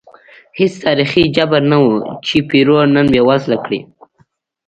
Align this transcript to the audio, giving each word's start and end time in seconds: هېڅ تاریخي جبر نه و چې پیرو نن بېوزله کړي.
هېڅ 0.57 0.73
تاریخي 0.85 1.23
جبر 1.35 1.61
نه 1.71 1.77
و 1.83 1.85
چې 2.25 2.37
پیرو 2.49 2.77
نن 2.95 3.05
بېوزله 3.13 3.57
کړي. 3.65 3.79